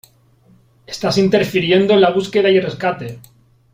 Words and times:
¡Estás 0.87 1.19
interfiriendo 1.19 1.93
en 1.93 2.01
la 2.01 2.09
búsqueda 2.09 2.49
y 2.49 2.59
rescate! 2.59 3.19